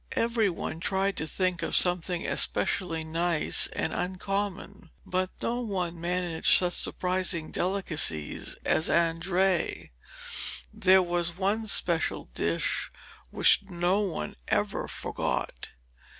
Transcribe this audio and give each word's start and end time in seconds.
Every 0.13 0.49
one 0.49 0.79
tried 0.79 1.15
to 1.17 1.27
think 1.27 1.61
of 1.61 1.75
something 1.75 2.25
especially 2.25 3.03
nice 3.03 3.67
and 3.67 3.93
uncommon, 3.93 4.89
but 5.05 5.29
no 5.43 5.59
one 5.61 6.01
managed 6.01 6.57
such 6.57 6.73
surprising 6.73 7.51
delicacies 7.51 8.55
as 8.65 8.89
Andrea. 8.89 9.89
There 10.73 11.03
was 11.03 11.37
one 11.37 11.67
special 11.67 12.25
dish 12.33 12.91
which 13.29 13.61
no 13.69 13.99
one 13.99 14.33
ever 14.47 14.87
forgot. 14.87 15.69